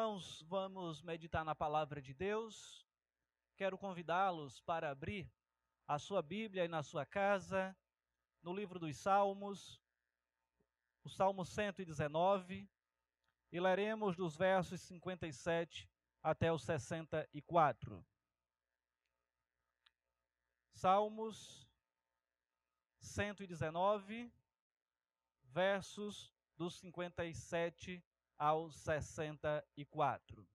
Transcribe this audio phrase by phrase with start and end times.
[0.00, 2.86] irmãos, vamos meditar na palavra de Deus.
[3.54, 5.30] Quero convidá-los para abrir
[5.86, 7.76] a sua Bíblia e na sua casa,
[8.42, 9.78] no livro dos Salmos,
[11.04, 12.66] o Salmo 119,
[13.52, 15.86] e leremos dos versos 57
[16.22, 18.02] até o 64.
[20.72, 21.68] Salmos
[23.00, 24.32] 119,
[25.42, 28.02] versos dos 57
[28.40, 30.48] ao 64.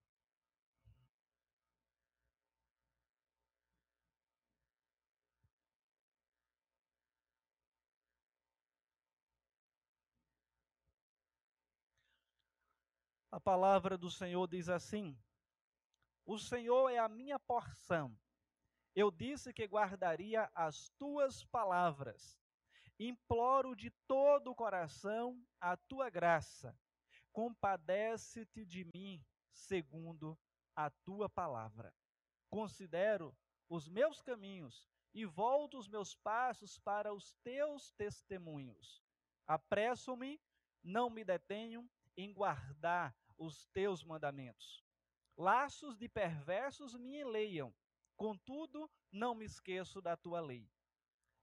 [13.32, 15.16] A palavra do Senhor diz assim:
[16.26, 18.18] O Senhor é a minha porção.
[18.96, 22.40] Eu disse que guardaria as tuas palavras.
[22.98, 26.76] Imploro de todo o coração a tua graça
[27.36, 30.40] compadece-te de mim segundo
[30.74, 31.94] a tua palavra.
[32.50, 33.36] Considero
[33.68, 39.04] os meus caminhos e volto os meus passos para os teus testemunhos.
[39.46, 40.42] Apresso-me,
[40.82, 44.82] não me detenho em guardar os teus mandamentos.
[45.36, 47.76] Laços de perversos me enleiam,
[48.16, 50.72] contudo não me esqueço da tua lei.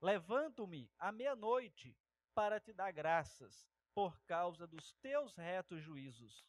[0.01, 1.95] Levanto-me à meia-noite
[2.35, 6.45] para te dar graças por causa dos teus retos juízos.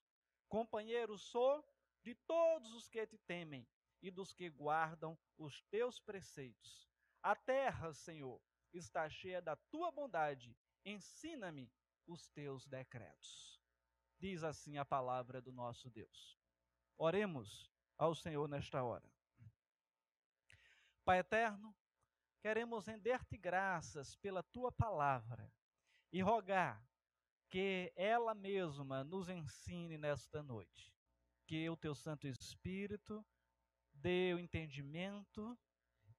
[0.47, 1.65] Companheiro sou
[2.03, 3.67] de todos os que te temem
[4.01, 6.89] e dos que guardam os teus preceitos.
[7.21, 8.41] A terra, Senhor,
[8.73, 10.55] está cheia da tua bondade.
[10.85, 11.71] Ensina-me
[12.05, 13.61] os teus decretos.
[14.19, 16.37] Diz assim a palavra do nosso Deus.
[16.97, 19.09] Oremos ao Senhor nesta hora.
[21.05, 21.75] Pai eterno,
[22.41, 25.51] queremos render-te graças pela tua palavra
[26.11, 26.85] e rogar
[27.53, 30.91] que ela mesma nos ensine nesta noite.
[31.45, 33.23] Que o teu Santo Espírito
[33.93, 35.55] dê o entendimento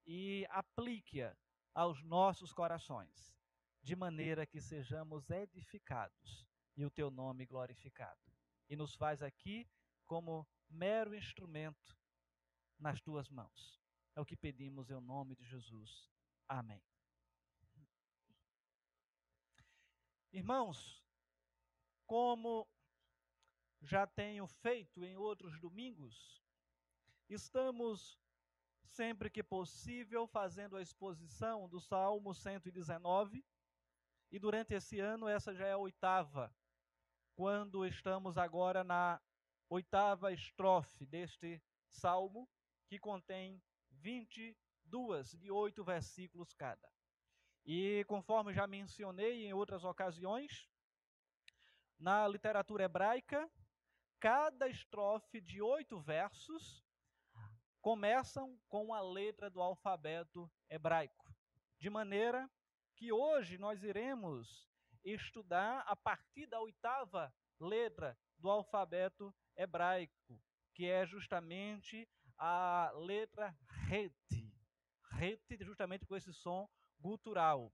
[0.07, 1.37] e aplique-a
[1.75, 3.37] aos nossos corações,
[3.83, 6.47] de maneira que sejamos edificados
[6.77, 8.23] e o teu nome glorificado.
[8.71, 9.69] E nos faz aqui
[10.07, 11.99] como mero instrumento
[12.79, 13.83] nas tuas mãos.
[14.15, 16.09] É o que pedimos em nome de Jesus.
[16.47, 16.81] Amém.
[20.33, 21.04] Irmãos,
[22.07, 22.69] como
[23.81, 26.43] já tenho feito em outros domingos,
[27.29, 28.19] estamos
[28.85, 33.45] sempre que possível fazendo a exposição do Salmo 119,
[34.31, 36.55] e durante esse ano essa já é a oitava,
[37.35, 39.21] quando estamos agora na
[39.69, 42.49] oitava estrofe deste salmo,
[42.87, 46.93] que contém 22 de oito versículos cada.
[47.65, 50.69] E conforme já mencionei em outras ocasiões,
[51.99, 53.51] na literatura hebraica,
[54.21, 56.85] cada estrofe de oito versos
[57.81, 61.35] começam com a letra do alfabeto hebraico.
[61.79, 62.51] De maneira
[62.97, 64.67] que hoje nós iremos
[65.05, 70.41] estudar a partir da oitava letra do alfabeto hebraico,
[70.75, 73.57] que é justamente a letra
[73.87, 74.51] rete.
[75.11, 76.69] Rete justamente com esse som
[76.99, 77.73] gutural.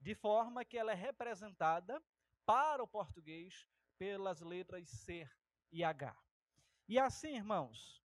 [0.00, 2.02] De forma que ela é representada
[2.46, 3.68] para o português
[3.98, 5.28] pelas letras C
[5.72, 6.16] e H.
[6.88, 8.02] E assim, irmãos,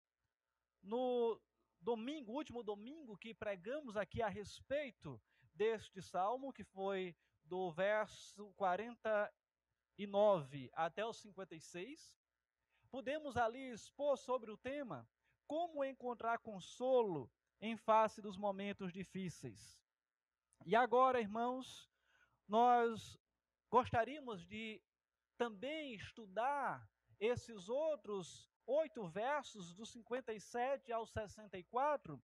[0.82, 1.40] no
[1.80, 5.22] domingo, último domingo que pregamos aqui a respeito
[5.54, 12.20] deste salmo, que foi do verso 49 até o 56,
[12.90, 15.08] podemos ali expor sobre o tema
[15.46, 19.80] como encontrar consolo em face dos momentos difíceis.
[20.66, 21.92] E agora, irmãos,
[22.48, 23.20] nós
[23.72, 24.82] Gostaríamos de
[25.38, 26.86] também estudar
[27.18, 32.22] esses outros oito versos, do 57 ao 64,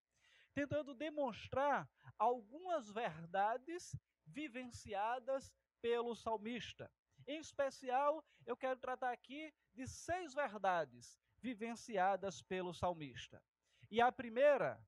[0.53, 6.91] tentando demonstrar algumas verdades vivenciadas pelo salmista.
[7.25, 13.41] Em especial, eu quero tratar aqui de seis verdades vivenciadas pelo salmista.
[13.89, 14.85] E a primeira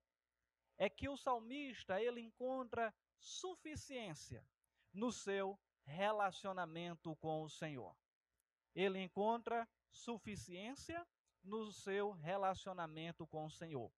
[0.78, 4.46] é que o salmista ele encontra suficiência
[4.94, 5.58] no seu
[5.90, 7.96] relacionamento com o Senhor.
[8.76, 11.06] Ele encontra suficiência
[11.44, 13.92] no seu relacionamento com o Senhor.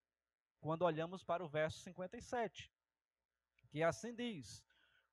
[0.59, 2.71] Quando olhamos para o verso 57,
[3.69, 4.63] que assim diz: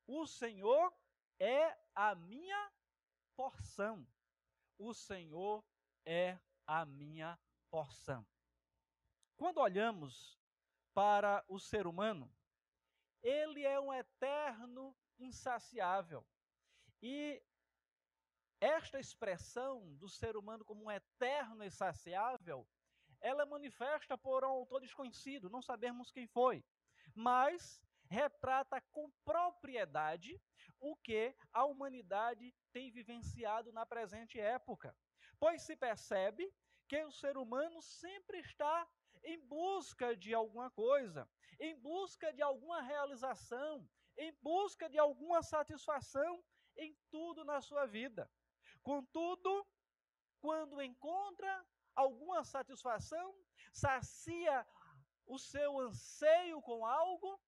[0.07, 0.93] O Senhor
[1.39, 2.73] é a minha
[3.35, 4.07] porção.
[4.79, 5.65] O Senhor
[6.05, 7.39] é a minha
[7.71, 8.27] porção.
[9.37, 10.39] Quando olhamos
[10.95, 12.31] para o ser humano,
[13.23, 16.25] ele é um eterno insaciável.
[17.03, 17.43] E
[18.61, 22.67] esta expressão do ser humano como um eterno e saciável,
[23.21, 26.65] ela manifesta por um autor desconhecido, não sabemos quem foi,
[27.15, 30.41] mas retrata com propriedade
[30.81, 34.97] o que a humanidade tem vivenciado na presente época.
[35.39, 36.53] Pois se percebe
[36.89, 38.89] que o ser humano sempre está
[39.23, 41.29] em busca de alguma coisa,
[41.61, 46.43] em busca de alguma realização, em busca de alguma satisfação
[46.79, 48.31] em tudo na sua vida.
[48.83, 49.67] Contudo,
[50.41, 53.35] quando encontra alguma satisfação,
[53.73, 54.67] sacia
[55.27, 57.39] o seu anseio com algo,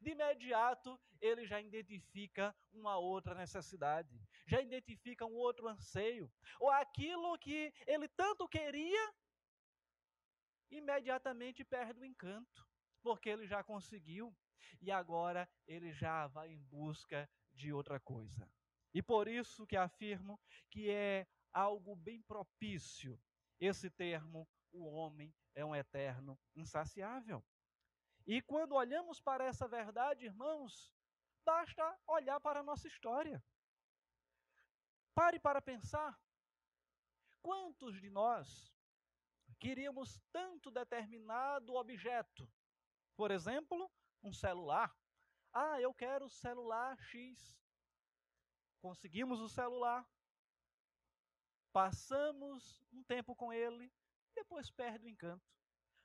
[0.00, 7.38] de imediato ele já identifica uma outra necessidade, já identifica um outro anseio, ou aquilo
[7.38, 9.14] que ele tanto queria,
[10.70, 12.66] imediatamente perde o encanto,
[13.02, 14.34] porque ele já conseguiu
[14.80, 18.48] e agora ele já vai em busca de outra coisa.
[18.94, 20.40] E por isso que afirmo
[20.70, 23.20] que é algo bem propício
[23.60, 27.44] esse termo, o homem é um eterno insaciável.
[28.26, 30.92] E quando olhamos para essa verdade, irmãos,
[31.44, 33.42] basta olhar para a nossa história.
[35.14, 36.16] Pare para pensar.
[37.42, 38.72] Quantos de nós
[39.58, 42.48] queríamos tanto determinado objeto?
[43.16, 43.90] Por exemplo,
[44.22, 44.94] um celular.
[45.52, 47.56] Ah, eu quero celular X.
[48.80, 50.08] Conseguimos o celular,
[51.72, 53.92] passamos um tempo com ele,
[54.34, 55.44] depois perde o encanto.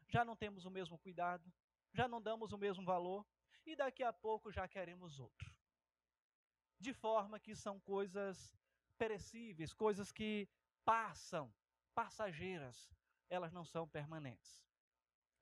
[0.10, 1.52] Já não temos o mesmo cuidado,
[1.94, 3.25] já não damos o mesmo valor
[3.66, 5.56] e daqui a pouco já queremos outro.
[6.80, 8.54] De forma que são coisas
[8.98, 10.50] perecíveis, coisas que
[10.84, 11.54] passam,
[11.94, 12.92] passageiras,
[13.30, 14.64] elas não são permanentes.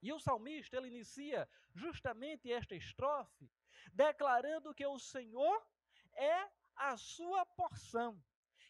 [0.02, 3.50] E o salmista, ele inicia justamente esta estrofe
[3.94, 5.66] declarando que o Senhor
[6.14, 6.50] é
[6.82, 8.22] a sua porção,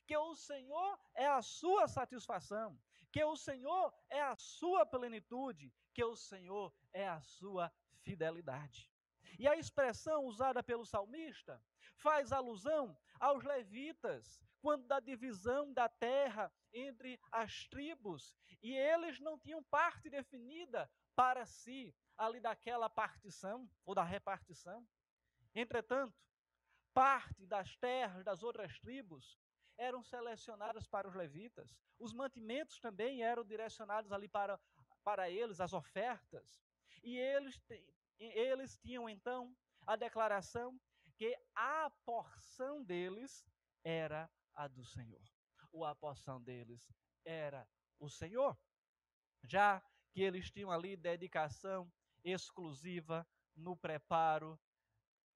[0.05, 2.77] que o Senhor é a sua satisfação,
[3.11, 7.71] que o Senhor é a sua plenitude, que o Senhor é a sua
[8.03, 8.91] fidelidade.
[9.39, 11.63] E a expressão usada pelo salmista
[11.95, 19.39] faz alusão aos levitas, quando da divisão da terra entre as tribos, e eles não
[19.39, 24.85] tinham parte definida para si ali daquela partição ou da repartição.
[25.55, 26.13] Entretanto,
[26.93, 29.39] parte das terras das outras tribos
[29.77, 31.75] eram selecionadas para os levitas.
[31.97, 34.59] Os mantimentos também eram direcionados ali para,
[35.03, 36.61] para eles, as ofertas.
[37.03, 37.59] E eles,
[38.19, 39.55] eles tinham então
[39.87, 40.79] a declaração
[41.17, 43.43] que a porção deles
[43.83, 45.23] era a do Senhor.
[45.71, 46.91] Ou a porção deles
[47.25, 47.67] era
[47.99, 48.57] o Senhor.
[49.43, 51.91] Já que eles tinham ali dedicação
[52.23, 54.59] exclusiva no preparo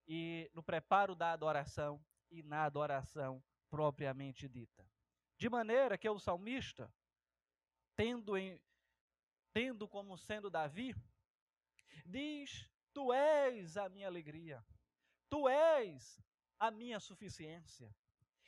[0.07, 4.87] e no preparo da adoração e na adoração propriamente dita.
[5.37, 6.93] De maneira que o salmista,
[7.95, 8.59] tendo, em,
[9.53, 10.95] tendo como sendo Davi,
[12.05, 14.65] diz: Tu és a minha alegria,
[15.29, 16.21] tu és
[16.59, 17.93] a minha suficiência.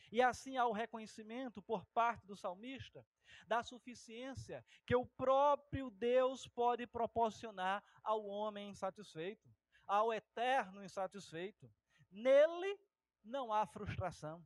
[0.09, 3.06] E assim há o reconhecimento por parte do salmista
[3.45, 9.50] da suficiência que o próprio Deus pode proporcionar ao homem insatisfeito
[9.87, 11.71] ao eterno insatisfeito.
[12.11, 12.77] Nele
[13.23, 14.45] não há frustração.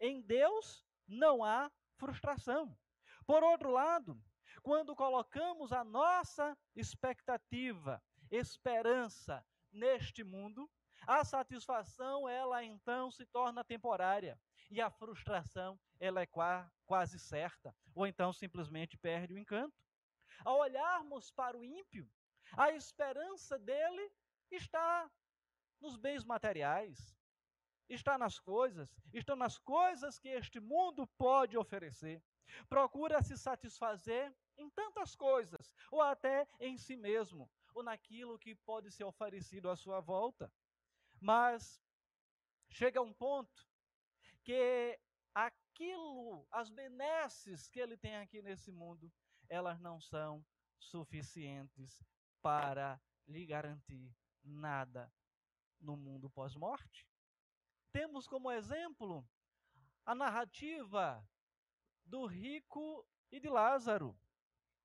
[0.00, 2.76] Em Deus não há frustração.
[3.26, 4.20] Por outro lado,
[4.62, 10.70] quando colocamos a nossa expectativa, esperança neste mundo,
[11.06, 14.38] a satisfação ela então se torna temporária
[14.70, 16.28] e a frustração ela é
[16.84, 19.76] quase certa, ou então simplesmente perde o encanto.
[20.44, 22.10] Ao olharmos para o ímpio,
[22.56, 24.10] a esperança dele
[24.50, 25.10] está
[25.80, 27.16] nos bens materiais,
[27.88, 32.22] está nas coisas, estão nas coisas que este mundo pode oferecer.
[32.68, 38.90] Procura se satisfazer em tantas coisas, ou até em si mesmo, ou naquilo que pode
[38.90, 40.52] ser oferecido à sua volta.
[41.20, 41.82] Mas
[42.70, 43.68] chega um ponto
[44.42, 44.98] que
[45.34, 49.12] aquilo, as benesses que ele tem aqui nesse mundo,
[49.48, 50.44] elas não são
[50.78, 52.02] suficientes
[52.40, 54.14] para lhe garantir
[54.46, 55.12] nada
[55.80, 57.06] no mundo pós-morte.
[57.92, 59.28] Temos como exemplo
[60.04, 61.26] a narrativa
[62.04, 64.18] do rico e de Lázaro,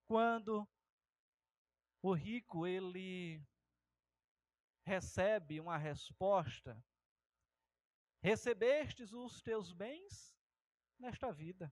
[0.05, 0.67] quando
[2.01, 3.45] o rico ele
[4.83, 6.83] recebe uma resposta:
[8.21, 10.35] Recebestes os teus bens
[10.99, 11.71] nesta vida,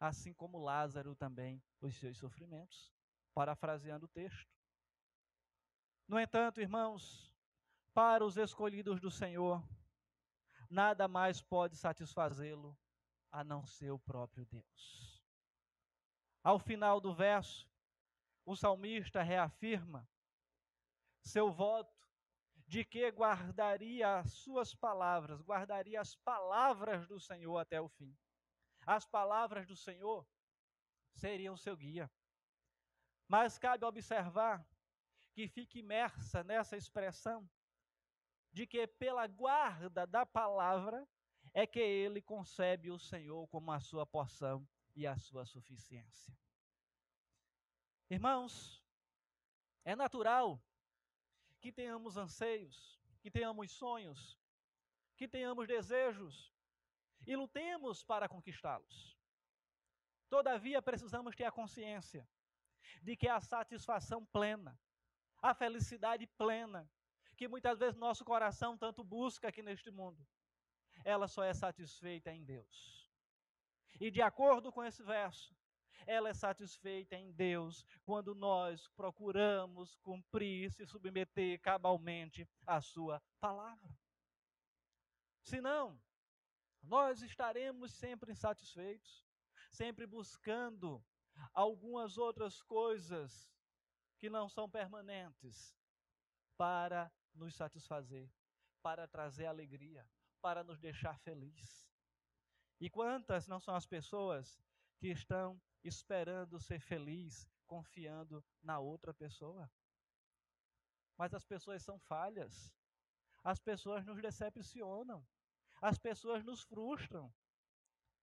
[0.00, 2.92] assim como Lázaro também os seus sofrimentos.
[3.34, 4.57] Parafraseando o texto.
[6.08, 7.30] No entanto, irmãos,
[7.92, 9.62] para os escolhidos do Senhor,
[10.70, 12.74] nada mais pode satisfazê-lo
[13.30, 15.22] a não ser o próprio Deus.
[16.42, 17.70] Ao final do verso,
[18.46, 20.08] o salmista reafirma
[21.20, 21.94] seu voto
[22.66, 28.16] de que guardaria as suas palavras, guardaria as palavras do Senhor até o fim.
[28.86, 30.26] As palavras do Senhor
[31.12, 32.10] seriam seu guia.
[33.26, 34.66] Mas cabe observar
[35.38, 37.48] que fica imersa nessa expressão
[38.52, 41.06] de que pela guarda da palavra
[41.54, 46.36] é que ele concebe o Senhor como a sua porção e a sua suficiência.
[48.10, 48.84] Irmãos,
[49.84, 50.60] é natural
[51.60, 54.36] que tenhamos anseios, que tenhamos sonhos,
[55.16, 56.52] que tenhamos desejos
[57.24, 59.16] e lutemos para conquistá-los.
[60.28, 62.28] Todavia, precisamos ter a consciência
[63.00, 64.76] de que a satisfação plena,
[65.40, 66.90] a felicidade plena,
[67.36, 70.26] que muitas vezes nosso coração tanto busca aqui neste mundo,
[71.04, 73.08] ela só é satisfeita em Deus.
[74.00, 75.56] E de acordo com esse verso,
[76.06, 83.98] ela é satisfeita em Deus quando nós procuramos cumprir, se submeter cabalmente à Sua palavra.
[85.42, 86.00] Senão,
[86.82, 89.24] nós estaremos sempre insatisfeitos,
[89.70, 91.04] sempre buscando
[91.52, 93.50] algumas outras coisas
[94.18, 95.74] que não são permanentes
[96.56, 98.30] para nos satisfazer,
[98.82, 100.08] para trazer alegria,
[100.40, 101.88] para nos deixar feliz.
[102.80, 104.60] E quantas não são as pessoas
[104.98, 109.70] que estão esperando ser feliz, confiando na outra pessoa?
[111.16, 112.72] Mas as pessoas são falhas.
[113.42, 115.26] As pessoas nos decepcionam.
[115.80, 117.32] As pessoas nos frustram.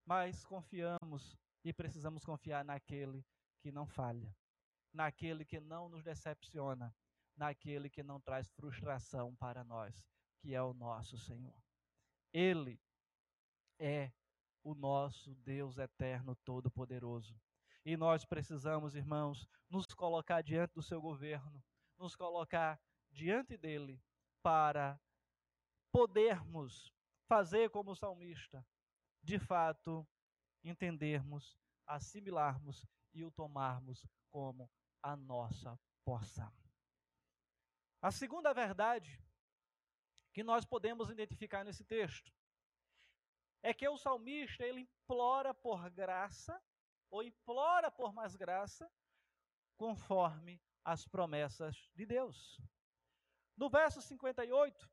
[0.04, 3.26] Mas confiamos e precisamos confiar naquele
[3.58, 4.34] que não falha,
[4.92, 6.94] naquele que não nos decepciona,
[7.36, 10.04] naquele que não traz frustração para nós,
[10.38, 11.60] que é o nosso Senhor.
[12.32, 12.80] Ele
[13.78, 14.12] é
[14.62, 17.38] o nosso Deus eterno, todo-poderoso.
[17.84, 21.62] E nós precisamos, irmãos, nos colocar diante do seu governo,
[21.96, 24.02] nos colocar diante dele
[24.42, 25.00] para
[25.92, 26.92] podermos
[27.28, 28.66] fazer como o salmista,
[29.22, 30.06] de fato,
[30.62, 34.04] entendermos, assimilarmos e o tomarmos
[34.36, 34.70] como
[35.02, 36.52] a nossa porção.
[38.02, 39.18] A segunda verdade
[40.30, 42.30] que nós podemos identificar nesse texto
[43.62, 46.62] é que o salmista ele implora por graça
[47.10, 48.92] ou implora por mais graça
[49.74, 52.60] conforme as promessas de Deus.
[53.56, 54.86] No verso 58,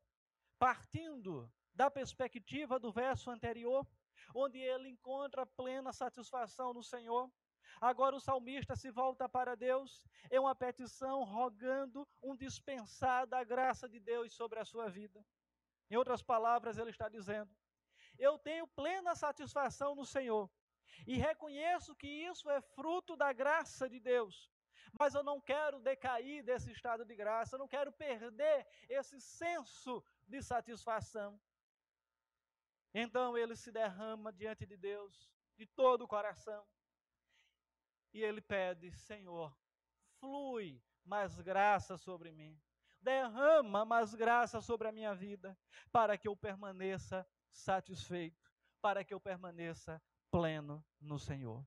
[0.58, 3.86] partindo da perspectiva do verso anterior,
[4.34, 7.30] onde ele encontra plena satisfação no Senhor,
[7.80, 13.88] Agora o salmista se volta para Deus em uma petição rogando um dispensar da graça
[13.88, 15.24] de Deus sobre a sua vida.
[15.90, 17.50] Em outras palavras, ele está dizendo:
[18.18, 20.50] eu tenho plena satisfação no Senhor
[21.06, 24.50] e reconheço que isso é fruto da graça de Deus.
[24.98, 30.04] Mas eu não quero decair desse estado de graça, eu não quero perder esse senso
[30.26, 31.40] de satisfação.
[32.94, 36.64] Então ele se derrama diante de Deus de todo o coração
[38.14, 39.54] e ele pede: Senhor,
[40.20, 42.58] flui mais graça sobre mim,
[43.00, 45.58] derrama mais graça sobre a minha vida,
[45.92, 51.66] para que eu permaneça satisfeito, para que eu permaneça pleno no Senhor.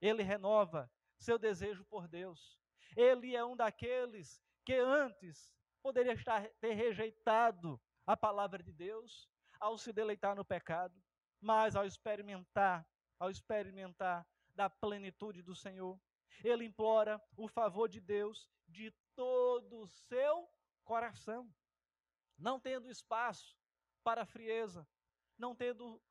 [0.00, 2.56] Ele renova seu desejo por Deus.
[2.96, 5.52] Ele é um daqueles que antes
[5.82, 9.28] poderia estar, ter rejeitado a palavra de Deus,
[9.60, 10.94] ao se deleitar no pecado,
[11.40, 12.86] mas ao experimentar,
[13.18, 14.26] ao experimentar
[14.58, 15.96] da plenitude do Senhor,
[16.42, 20.50] ele implora o favor de Deus de todo o seu
[20.82, 21.48] coração,
[22.36, 23.56] não tendo espaço
[24.02, 24.84] para frieza,
[25.38, 26.02] não tendo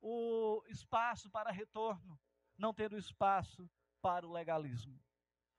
[0.00, 2.16] o espaço para retorno,
[2.56, 3.68] não tendo espaço
[4.00, 5.02] para o legalismo.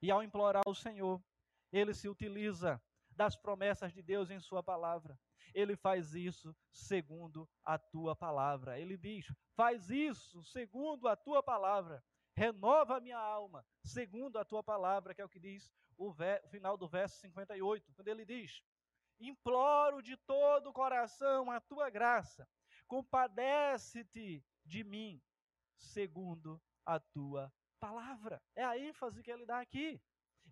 [0.01, 1.21] E ao implorar ao Senhor,
[1.69, 5.19] ele se utiliza das promessas de Deus em Sua palavra.
[5.53, 8.79] Ele faz isso segundo a tua palavra.
[8.79, 12.01] Ele diz: Faz isso segundo a tua palavra.
[12.37, 16.49] Renova a minha alma segundo a tua palavra, que é o que diz o, o
[16.49, 18.61] final do verso 58, quando ele diz:
[19.19, 22.47] Imploro de todo o coração a tua graça
[22.87, 25.19] compadece-te de mim,
[25.75, 28.39] segundo a tua palavra.
[28.55, 29.99] É a ênfase que ele dá aqui.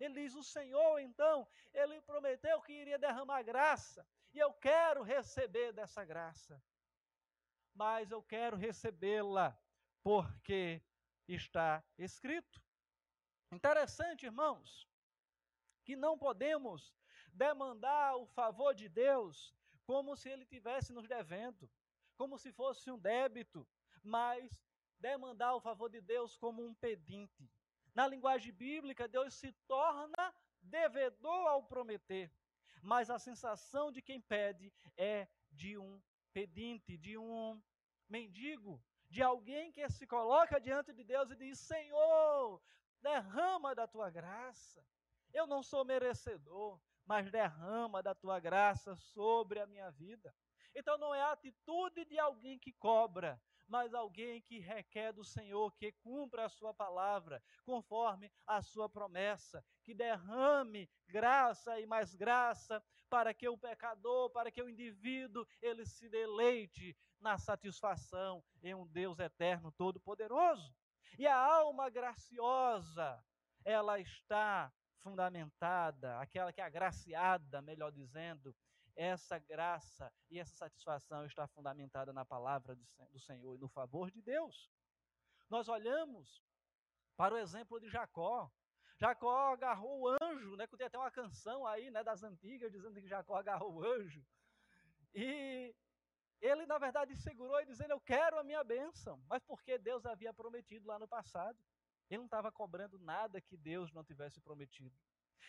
[0.00, 5.72] Ele diz: O Senhor, então, ele prometeu que iria derramar graça, e eu quero receber
[5.72, 6.60] dessa graça.
[7.72, 9.56] Mas eu quero recebê-la
[10.02, 10.82] porque
[11.28, 12.62] está escrito.
[13.52, 14.88] Interessante, irmãos,
[15.84, 16.94] que não podemos
[17.32, 19.54] demandar o favor de Deus
[19.84, 21.70] como se ele tivesse nos devendo
[22.16, 23.66] como se fosse um débito,
[24.02, 24.50] mas
[24.98, 27.48] demandar o favor de Deus como um pedinte.
[27.94, 32.32] Na linguagem bíblica, Deus se torna devedor ao prometer,
[32.82, 36.02] mas a sensação de quem pede é de um
[36.32, 37.62] pedinte, de um
[38.08, 42.60] mendigo, de alguém que se coloca diante de Deus e diz: Senhor,
[43.00, 44.84] derrama da tua graça.
[45.32, 50.34] Eu não sou merecedor, mas derrama da tua graça sobre a minha vida.
[50.74, 55.74] Então não é a atitude de alguém que cobra, mas alguém que requer do Senhor
[55.74, 62.82] que cumpra a sua palavra, conforme a sua promessa, que derrame graça e mais graça
[63.08, 68.86] para que o pecador, para que o indivíduo, ele se deleite na satisfação em um
[68.86, 70.74] Deus eterno todo-poderoso.
[71.18, 73.22] E a alma graciosa,
[73.64, 78.54] ela está fundamentada, aquela que é agraciada, melhor dizendo,
[78.96, 82.74] essa graça e essa satisfação está fundamentada na palavra
[83.10, 84.70] do Senhor e no favor de Deus.
[85.50, 86.42] Nós olhamos
[87.16, 88.50] para o exemplo de Jacó.
[88.98, 90.66] Jacó agarrou o anjo, né?
[90.66, 94.24] Tem até uma canção aí, né, das antigas dizendo que Jacó agarrou o anjo.
[95.14, 95.74] E
[96.40, 99.22] ele, na verdade, segurou e dizendo: Eu quero a minha bênção.
[99.28, 101.58] Mas porque Deus havia prometido lá no passado.
[102.08, 104.96] Ele não estava cobrando nada que Deus não tivesse prometido.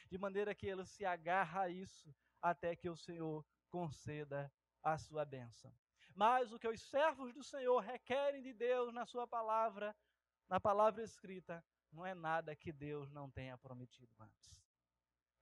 [0.10, 4.52] De maneira que ele se agarra a isso até que o Senhor conceda
[4.82, 5.74] a sua bênção.
[6.16, 9.96] Mas o que os servos do Senhor requerem de Deus na sua palavra,
[10.50, 14.66] na palavra escrita, não é nada que Deus não tenha prometido antes.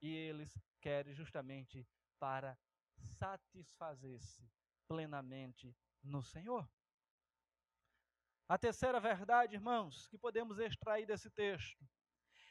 [0.01, 1.87] E eles querem justamente
[2.19, 2.57] para
[2.97, 4.49] satisfazer-se
[4.87, 6.69] plenamente no Senhor.
[8.47, 11.83] A terceira verdade, irmãos, que podemos extrair desse texto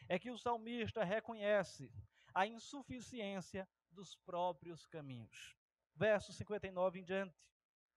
[0.09, 1.93] é que o salmista reconhece
[2.35, 5.57] a insuficiência dos próprios caminhos.
[5.95, 7.39] Verso 59 em diante,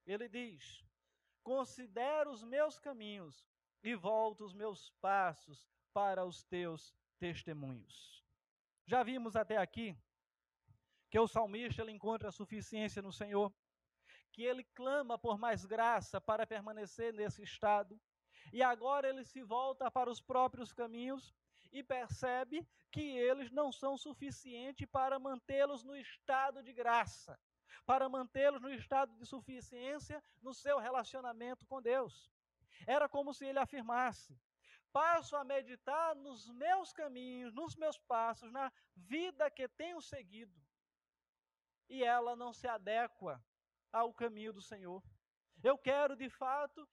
[0.06, 0.86] ele diz:
[1.44, 3.48] Considero os meus caminhos
[3.84, 8.24] e volto os meus passos para os teus testemunhos.
[8.86, 9.98] Já vimos até aqui
[11.10, 13.52] que o salmista ele encontra suficiência no Senhor,
[14.38, 18.00] que ele clama por mais graça para permanecer nesse estado,
[18.54, 21.34] e agora ele se volta para os próprios caminhos
[21.72, 27.36] e percebe que eles não são suficientes para mantê-los no estado de graça,
[27.84, 32.32] para mantê-los no estado de suficiência no seu relacionamento com Deus.
[32.86, 34.40] Era como se ele afirmasse:
[34.94, 40.62] passo a meditar nos meus caminhos, nos meus passos, na vida que tenho seguido,
[41.90, 43.44] e ela não se adequa
[43.92, 45.04] ao caminho do Senhor.
[45.64, 46.88] Eu quero, de fato,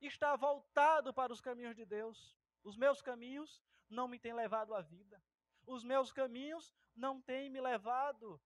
[0.00, 2.36] estar voltado para os caminhos de Deus.
[2.62, 5.22] Os meus caminhos não me têm levado à vida.
[5.66, 8.40] Os meus caminhos não têm me levado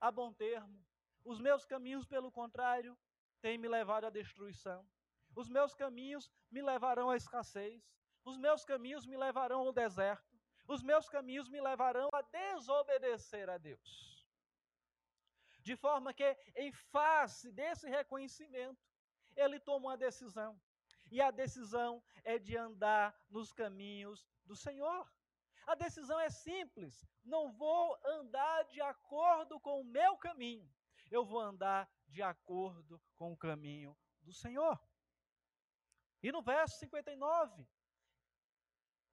[0.00, 0.84] a bom termo.
[1.24, 2.98] Os meus caminhos, pelo contrário,
[3.40, 4.86] têm me levado à destruição.
[5.34, 7.82] Os meus caminhos me levarão à escassez.
[8.24, 10.38] Os meus caminhos me levarão ao deserto.
[10.66, 14.11] Os meus caminhos me levarão a desobedecer a Deus.
[15.62, 18.82] De forma que, em face desse reconhecimento,
[19.36, 20.60] ele toma uma decisão.
[21.10, 25.10] E a decisão é de andar nos caminhos do Senhor.
[25.66, 30.68] A decisão é simples: não vou andar de acordo com o meu caminho,
[31.10, 34.80] eu vou andar de acordo com o caminho do Senhor.
[36.22, 37.66] E no verso 59,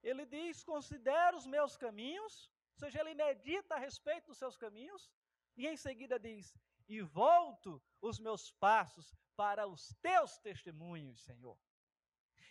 [0.01, 5.11] ele diz: Considera os meus caminhos, ou seja, ele medita a respeito dos seus caminhos,
[5.59, 11.59] e em seguida diz: E volto os meus passos para os teus testemunhos, Senhor.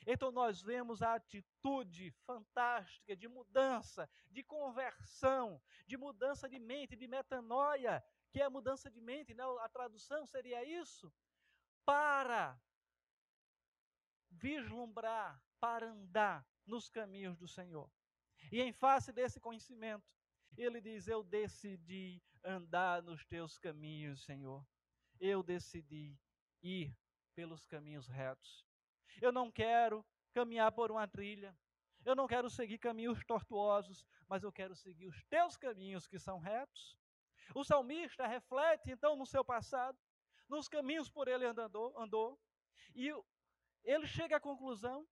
[0.07, 7.07] Então nós vemos a atitude fantástica de mudança, de conversão, de mudança de mente, de
[7.07, 9.43] metanoia, que é a mudança de mente, né?
[9.61, 11.13] a tradução seria isso,
[11.85, 12.61] para
[14.31, 17.91] vislumbrar, para andar nos caminhos do Senhor.
[18.53, 20.07] E em face desse conhecimento,
[20.57, 24.67] ele diz: Eu decidi andar nos teus caminhos, Senhor.
[25.21, 26.19] Eu decidi
[26.63, 26.97] ir
[27.35, 28.67] pelos caminhos retos.
[29.21, 31.57] Eu não quero caminhar por uma trilha.
[32.05, 36.39] Eu não quero seguir caminhos tortuosos, mas eu quero seguir os teus caminhos que são
[36.39, 36.97] retos.
[37.55, 39.99] O salmista reflete então no seu passado,
[40.49, 42.39] nos caminhos por ele andou, andou
[42.95, 43.13] e
[43.85, 45.07] ele chega à conclusão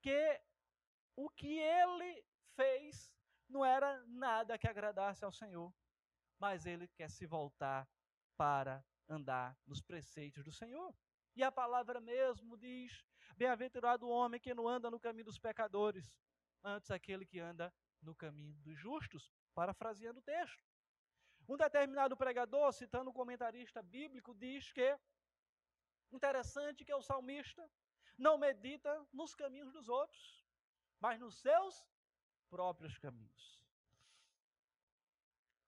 [0.00, 0.40] que
[1.16, 3.12] o que ele fez
[3.48, 5.72] não era nada que agradasse ao Senhor,
[6.40, 7.88] mas ele quer se voltar
[8.36, 10.92] para andar nos preceitos do Senhor.
[11.36, 13.04] E a palavra mesmo diz
[13.36, 16.12] Bem-aventurado o homem que não anda no caminho dos pecadores,
[16.62, 17.72] antes aquele que anda
[18.02, 20.62] no caminho dos justos, parafraseando o texto.
[21.48, 24.98] Um determinado pregador, citando um comentarista bíblico, diz que
[26.12, 27.66] interessante que o salmista
[28.18, 30.44] não medita nos caminhos dos outros,
[31.00, 31.86] mas nos seus
[32.50, 33.59] próprios caminhos.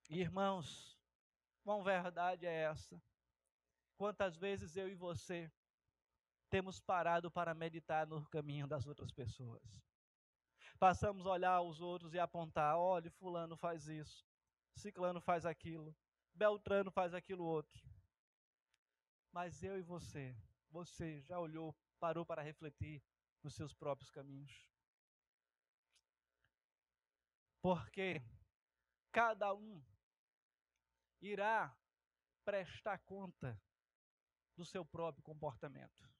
[0.08, 0.98] Irmãos,
[1.64, 3.00] uma verdade é essa.
[3.96, 5.50] Quantas vezes eu e você
[6.50, 9.62] temos parado para meditar no caminho das outras pessoas?
[10.78, 14.26] Passamos a olhar os outros e apontar: olha, Fulano faz isso,
[14.74, 15.96] Ciclano faz aquilo,
[16.34, 17.80] Beltrano faz aquilo outro.
[19.30, 20.36] Mas eu e você,
[20.68, 23.02] você já olhou, parou para refletir
[23.42, 24.66] nos seus próprios caminhos?
[27.62, 28.20] Porque
[29.12, 29.80] cada um
[31.22, 31.74] irá
[32.44, 33.60] prestar conta
[34.56, 36.10] do seu próprio comportamento.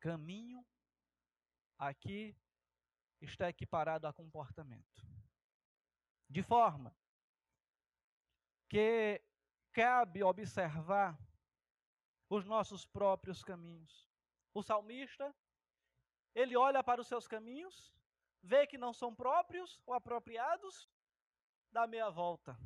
[0.00, 0.66] Caminho
[1.78, 2.34] aqui
[3.20, 5.06] está equiparado a comportamento.
[6.28, 6.96] De forma
[8.68, 9.22] que
[9.72, 11.18] cabe observar
[12.28, 14.08] os nossos próprios caminhos.
[14.52, 15.34] O salmista,
[16.34, 17.94] ele olha para os seus caminhos,
[18.42, 20.90] vê que não são próprios ou apropriados,
[21.70, 22.58] dá meia volta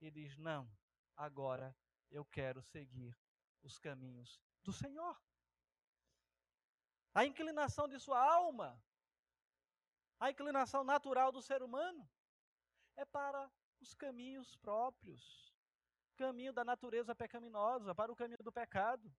[0.00, 0.70] e diz: Não,
[1.16, 1.76] agora
[2.10, 3.16] eu quero seguir
[3.62, 5.16] os caminhos do Senhor.
[7.14, 8.80] A inclinação de sua alma,
[10.20, 12.08] a inclinação natural do ser humano,
[12.96, 15.54] é para os caminhos próprios,
[16.16, 19.12] caminho da natureza pecaminosa, para o caminho do pecado.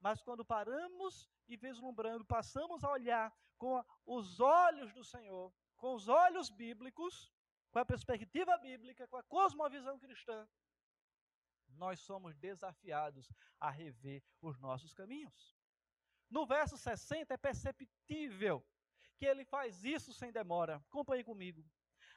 [0.00, 6.08] Mas quando paramos e vislumbrando, passamos a olhar com os olhos do Senhor, com os
[6.08, 7.32] olhos bíblicos,
[7.70, 10.48] com a perspectiva bíblica, com a cosmovisão cristã,
[11.76, 15.56] nós somos desafiados a rever os nossos caminhos.
[16.30, 18.64] No verso 60 é perceptível
[19.16, 20.76] que ele faz isso sem demora.
[20.88, 21.64] Acompanhe comigo.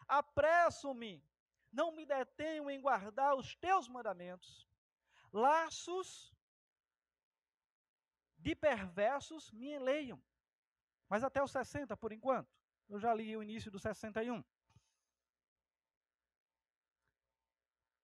[0.07, 1.23] Apresso-me,
[1.71, 4.67] não me detenho em guardar os teus mandamentos.
[5.31, 6.33] Laços
[8.37, 10.21] de perversos me enleiam.
[11.07, 12.49] Mas até o 60 por enquanto.
[12.89, 14.43] Eu já li o início do 61.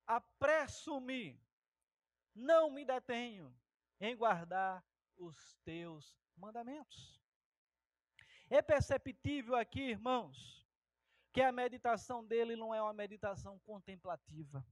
[0.07, 1.37] Apresso-me,
[2.33, 3.53] não me detenho
[3.99, 4.83] em guardar
[5.17, 7.21] os teus mandamentos.
[8.49, 10.65] É perceptível aqui, irmãos,
[11.33, 14.65] que a meditação dele não é uma meditação contemplativa,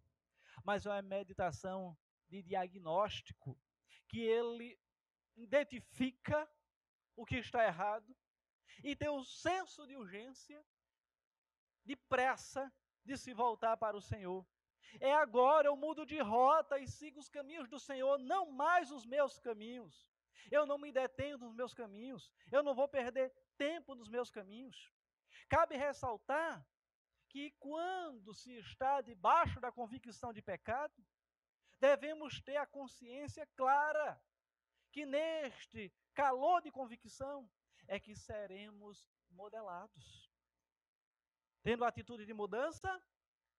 [0.64, 1.98] mas é uma meditação
[2.30, 3.60] de diagnóstico,
[4.08, 4.80] que ele
[5.36, 6.50] identifica
[7.16, 8.16] o que está errado
[8.84, 10.66] e tem um senso de urgência,
[11.84, 14.46] de pressa de se voltar para o Senhor.
[15.00, 19.06] É agora, eu mudo de rota e sigo os caminhos do Senhor, não mais os
[19.06, 20.08] meus caminhos.
[20.52, 24.92] Eu não me detenho nos meus caminhos, eu não vou perder tempo nos meus caminhos.
[25.50, 26.66] Cabe ressaltar
[27.30, 31.06] que quando se está debaixo da convicção de pecado,
[31.80, 34.22] devemos ter a consciência clara
[34.92, 37.50] que neste calor de convicção
[37.88, 40.32] é que seremos modelados.
[41.62, 43.02] Tendo atitude de mudança,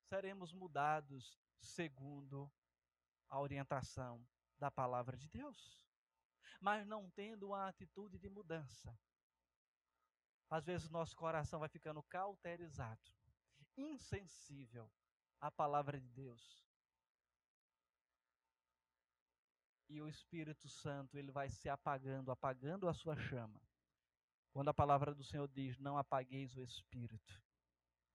[0.07, 2.51] seremos mudados segundo
[3.29, 4.25] a orientação
[4.59, 5.85] da palavra de Deus.
[6.61, 8.99] Mas não tendo uma atitude de mudança,
[10.49, 13.12] às vezes nosso coração vai ficando cauterizado,
[13.77, 14.90] insensível
[15.40, 16.64] à palavra de Deus.
[19.88, 23.61] E o Espírito Santo, ele vai se apagando, apagando a sua chama.
[24.51, 27.40] Quando a palavra do Senhor diz: "Não apagueis o espírito",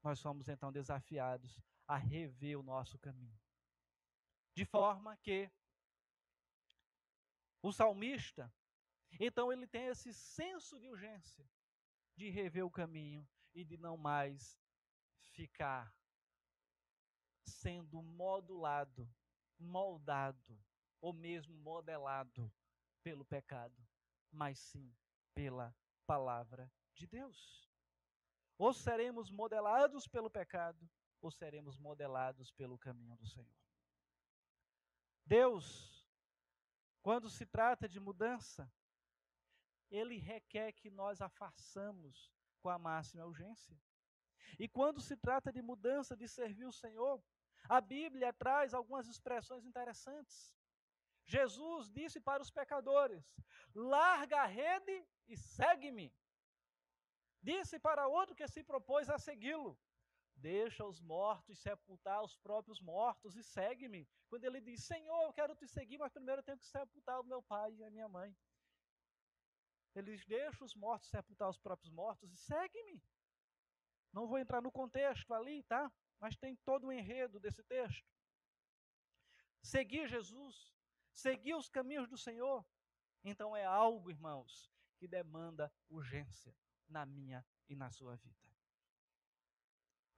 [0.03, 3.37] nós somos então desafiados a rever o nosso caminho.
[4.55, 5.51] De forma que
[7.61, 8.49] o salmista,
[9.19, 11.45] então ele tem esse senso de urgência
[12.15, 14.57] de rever o caminho e de não mais
[15.33, 15.93] ficar
[17.45, 19.13] sendo modulado,
[19.59, 20.57] moldado
[21.01, 22.49] ou mesmo modelado
[23.03, 23.85] pelo pecado,
[24.31, 24.95] mas sim
[25.33, 25.75] pela
[26.07, 27.69] palavra de Deus.
[28.57, 30.89] Ou seremos modelados pelo pecado,
[31.21, 33.55] ou seremos modelados pelo caminho do Senhor.
[35.25, 36.05] Deus,
[37.01, 38.71] quando se trata de mudança,
[39.89, 42.31] ele requer que nós a façamos
[42.61, 43.77] com a máxima urgência.
[44.57, 47.23] E quando se trata de mudança, de servir o Senhor,
[47.69, 50.53] a Bíblia traz algumas expressões interessantes.
[51.25, 53.23] Jesus disse para os pecadores:
[53.73, 56.13] larga a rede e segue-me.
[57.41, 59.77] Disse para outro que se propôs a segui-lo:
[60.41, 64.09] Deixa os mortos sepultar os próprios mortos e segue-me.
[64.27, 67.23] Quando ele diz, Senhor, eu quero te seguir, mas primeiro eu tenho que sepultar o
[67.23, 68.35] meu pai e a minha mãe.
[69.93, 72.99] Ele diz, deixa os mortos sepultar os próprios mortos e segue-me.
[74.11, 75.91] Não vou entrar no contexto ali, tá?
[76.19, 78.09] Mas tem todo o enredo desse texto.
[79.61, 80.73] Seguir Jesus,
[81.13, 82.65] seguir os caminhos do Senhor,
[83.23, 86.55] Então é algo, irmãos, que demanda urgência
[86.89, 88.50] na minha e na sua vida.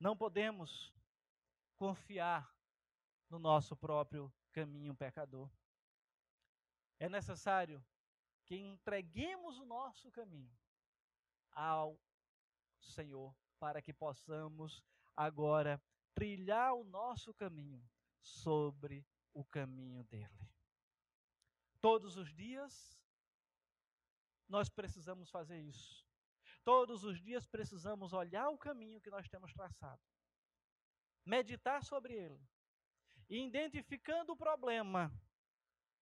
[0.04, 0.94] Não podemos
[1.78, 2.54] confiar
[3.30, 5.50] no nosso próprio caminho pecador.
[7.00, 7.82] É necessário
[8.44, 10.54] que entreguemos o nosso caminho
[11.54, 11.98] ao
[12.82, 14.84] Senhor, para que possamos
[15.16, 15.82] agora
[16.14, 17.82] trilhar o nosso caminho
[18.20, 20.50] sobre o caminho dele.
[21.80, 23.02] Todos os dias
[24.50, 26.06] nós precisamos fazer isso.
[26.64, 30.02] Todos os dias precisamos olhar o caminho que nós temos traçado,
[31.26, 32.42] meditar sobre ele,
[33.30, 35.12] e identificando o problema,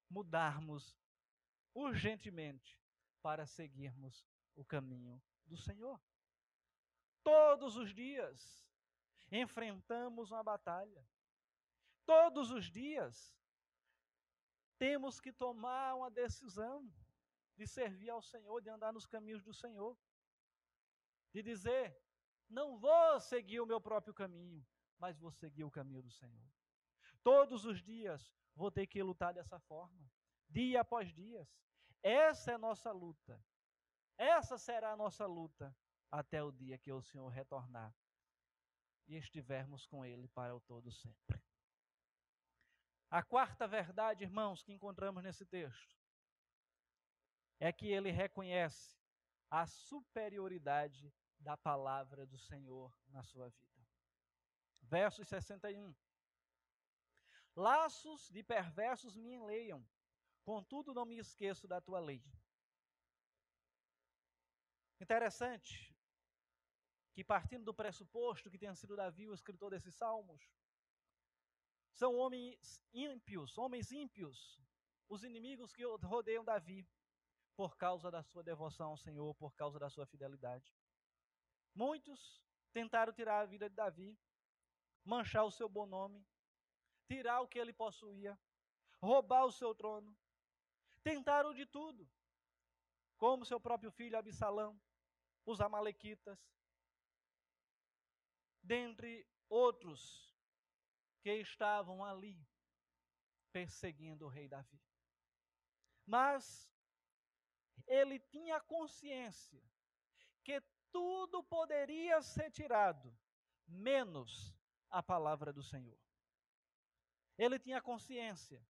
[0.10, 0.95] mudarmos
[1.74, 2.80] urgentemente
[3.21, 6.00] para seguirmos o caminho do Senhor.
[7.24, 8.67] Todos os dias
[9.32, 11.06] enfrentamos uma batalha.
[12.06, 13.34] Todos os dias
[14.78, 16.91] temos que tomar uma decisão
[17.56, 19.97] de servir ao Senhor, de andar nos caminhos do Senhor.
[21.34, 21.98] De dizer:
[22.50, 24.65] não vou seguir o meu próprio caminho,
[24.98, 26.46] mas vou seguir o caminho do Senhor.
[27.24, 30.12] Todos os dias vou ter que lutar dessa forma,
[30.50, 31.48] dia após dia.
[32.04, 33.41] Essa é a nossa luta.
[34.17, 35.76] Essa será a nossa luta
[36.12, 37.96] até o dia que o Senhor retornar
[39.08, 41.41] e estivermos com Ele para o todo sempre.
[43.10, 45.98] A quarta verdade, irmãos, que encontramos nesse texto
[47.60, 48.98] é que ele reconhece
[49.50, 53.88] a superioridade da palavra do Senhor na sua vida.
[54.84, 55.93] Versos 61.
[57.56, 59.86] Laços de perversos me enleiam,
[60.43, 62.23] contudo não me esqueço da tua lei.
[64.99, 65.93] Interessante
[67.13, 70.41] que, partindo do pressuposto que tenha sido Davi o escritor desses salmos,
[71.91, 74.62] são homens ímpios, homens ímpios,
[75.10, 76.88] os inimigos que rodeiam Davi,
[77.56, 80.73] por causa da sua devoção ao Senhor, por causa da sua fidelidade.
[81.74, 82.42] Muitos
[82.74, 84.20] tentaram tirar a vida de Davi,
[85.04, 86.26] manchar o seu bom nome,
[87.08, 88.40] tirar o que ele possuía,
[89.02, 90.18] roubar o seu trono.
[91.04, 92.10] Tentaram de tudo,
[93.18, 94.80] como seu próprio filho Absalão,
[95.46, 96.40] os Amalequitas,
[98.62, 100.32] dentre outros
[101.22, 102.48] que estavam ali
[103.52, 104.80] perseguindo o rei Davi.
[106.06, 106.72] Mas
[107.88, 109.62] ele tinha consciência
[110.44, 113.15] que tudo poderia ser tirado,
[113.67, 114.56] menos
[114.89, 115.97] a palavra do Senhor.
[117.38, 118.63] Ele tinha consciência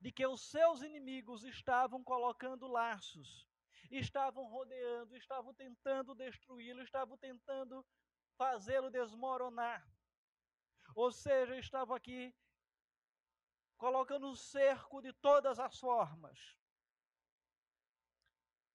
[0.00, 3.48] de que os seus inimigos estavam colocando laços,
[3.90, 7.86] estavam rodeando, estavam tentando destruí-lo, estavam tentando
[8.36, 9.86] fazê-lo desmoronar.
[10.94, 12.34] Ou seja, estavam aqui
[13.76, 16.38] colocando um cerco de todas as formas.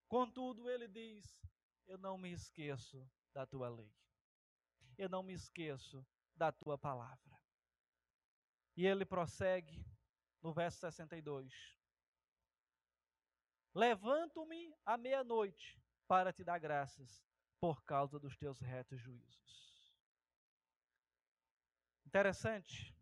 [0.08, 1.40] Contudo, ele diz:
[1.88, 3.94] Eu não me esqueço da tua lei.
[4.98, 7.40] Eu não me esqueço da tua palavra.
[8.76, 9.86] E ele prossegue
[10.42, 11.54] no verso 62.
[13.74, 17.26] Levanto-me à meia-noite para te dar graças
[17.60, 19.96] por causa dos teus retos juízos.
[22.06, 22.96] Interessante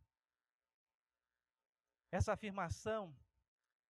[2.11, 3.15] essa afirmação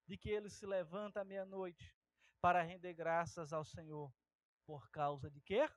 [0.05, 1.95] de que ele se levanta à meia-noite
[2.41, 4.13] para render graças ao Senhor
[4.65, 5.69] por causa de quê?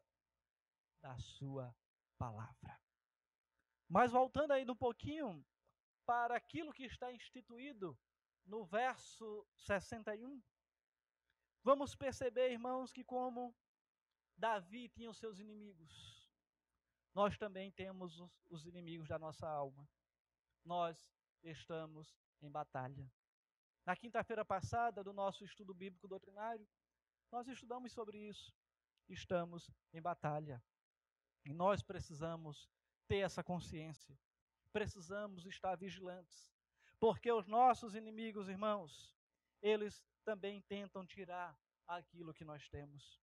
[1.00, 1.74] Da sua
[2.18, 2.80] palavra.
[3.88, 5.44] Mas voltando aí um pouquinho
[6.04, 7.98] para aquilo que está instituído
[8.44, 10.42] no verso 61,
[11.62, 13.54] vamos perceber, irmãos, que como
[14.36, 16.30] Davi tinha os seus inimigos,
[17.14, 19.88] nós também temos os inimigos da nossa alma.
[20.64, 21.10] Nós
[21.42, 23.10] estamos em batalha.
[23.84, 26.68] Na quinta-feira passada, do nosso estudo bíblico doutrinário,
[27.30, 28.54] nós estudamos sobre isso.
[29.08, 30.62] Estamos em batalha.
[31.44, 32.68] E nós precisamos
[33.06, 34.18] ter essa consciência.
[34.72, 36.52] Precisamos estar vigilantes.
[36.98, 39.16] Porque os nossos inimigos, irmãos,
[39.62, 43.20] eles também tentam tirar aquilo que nós temos.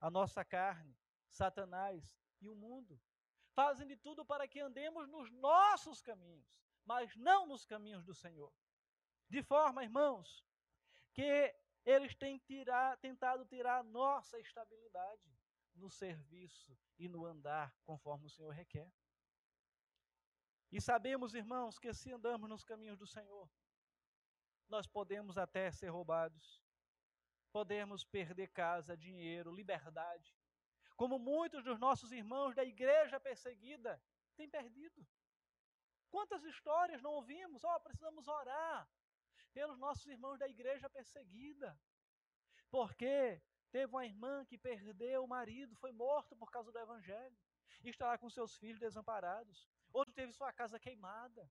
[0.00, 0.96] A nossa carne,
[1.28, 3.00] Satanás e o mundo
[3.54, 8.52] fazem de tudo para que andemos nos nossos caminhos, mas não nos caminhos do Senhor.
[9.28, 10.44] De forma, irmãos,
[11.12, 15.34] que eles têm tirar, tentado tirar a nossa estabilidade
[15.74, 18.92] no serviço e no andar conforme o Senhor requer.
[20.70, 23.50] E sabemos, irmãos, que se andamos nos caminhos do Senhor,
[24.68, 26.62] nós podemos até ser roubados,
[27.50, 30.32] podemos perder casa, dinheiro, liberdade,
[30.96, 34.00] como muitos dos nossos irmãos da igreja perseguida
[34.36, 35.04] têm perdido.
[36.10, 37.64] Quantas histórias não ouvimos?
[37.64, 38.88] Ó, oh, precisamos orar,
[39.52, 41.78] pelos nossos irmãos da igreja perseguida.
[42.70, 47.36] Porque teve uma irmã que perdeu o marido, foi morto por causa do evangelho,
[47.82, 49.68] e está lá com seus filhos desamparados.
[49.92, 51.50] Outro teve sua casa queimada.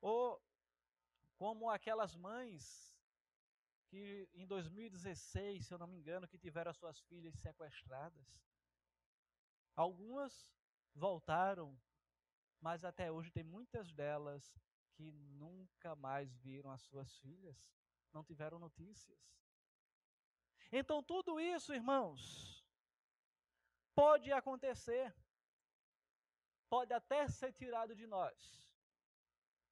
[0.00, 0.42] Ou
[1.36, 2.90] como aquelas mães
[3.90, 8.26] que em 2016, se eu não me engano, que tiveram as suas filhas sequestradas.
[9.74, 10.48] Algumas
[10.94, 11.78] voltaram,
[12.60, 14.54] mas até hoje tem muitas delas
[15.00, 17.58] que nunca mais viram as suas filhas,
[18.12, 19.18] não tiveram notícias.
[20.70, 22.62] Então, tudo isso, irmãos,
[23.94, 25.14] pode acontecer,
[26.68, 28.68] pode até ser tirado de nós.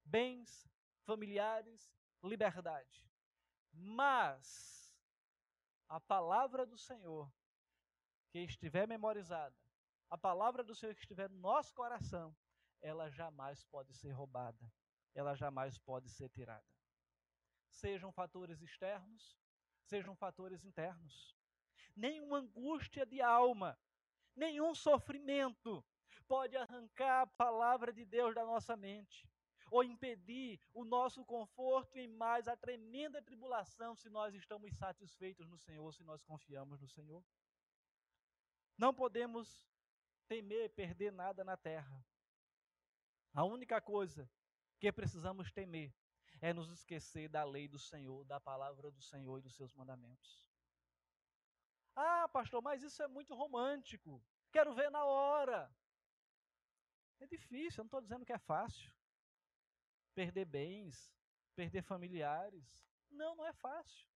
[0.03, 0.67] Bens,
[1.03, 3.07] familiares, liberdade.
[3.71, 4.97] Mas
[5.87, 7.31] a palavra do Senhor
[8.31, 9.55] que estiver memorizada,
[10.09, 12.35] a palavra do Senhor que estiver no nosso coração,
[12.81, 14.71] ela jamais pode ser roubada,
[15.13, 16.65] ela jamais pode ser tirada.
[17.69, 19.37] Sejam fatores externos,
[19.83, 21.35] sejam fatores internos.
[21.95, 23.77] Nenhuma angústia de alma,
[24.35, 25.83] nenhum sofrimento
[26.27, 29.27] pode arrancar a palavra de Deus da nossa mente
[29.71, 35.57] ou impedir o nosso conforto em mais a tremenda tribulação se nós estamos satisfeitos no
[35.57, 37.23] Senhor, se nós confiamos no Senhor.
[38.77, 39.67] Não podemos
[40.27, 42.05] temer perder nada na terra.
[43.33, 44.29] A única coisa
[44.79, 45.93] que precisamos temer
[46.41, 50.49] é nos esquecer da lei do Senhor, da palavra do Senhor e dos seus mandamentos.
[51.95, 54.23] Ah, pastor, mas isso é muito romântico.
[54.51, 55.69] Quero ver na hora.
[57.19, 58.89] É difícil, eu não estou dizendo que é fácil
[60.15, 61.13] perder bens,
[61.55, 62.65] perder familiares.
[63.09, 64.07] Não, não é fácil.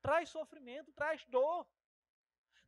[0.00, 1.66] Traz sofrimento, traz dor.